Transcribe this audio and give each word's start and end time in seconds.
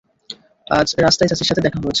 আজ 0.67 0.87
রাস্তায় 0.97 1.29
চাচির 1.29 1.47
সাথে 1.49 1.61
দেখা 1.61 1.75
হয়েছিল। 1.75 1.89